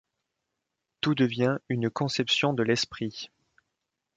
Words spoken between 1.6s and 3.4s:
«une conception de l’esprit».